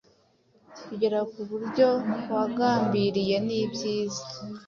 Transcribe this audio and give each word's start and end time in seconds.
kugera 0.85 1.19
kubyo 1.31 1.89
wagambiriye 2.33 3.35
nibyiza 3.47 4.23